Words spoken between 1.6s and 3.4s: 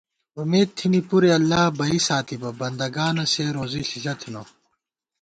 بئ ساتِبہ بندہ گانہ